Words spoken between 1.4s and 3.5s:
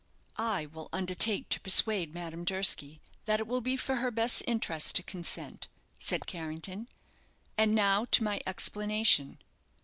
to persuade Madame Durski that it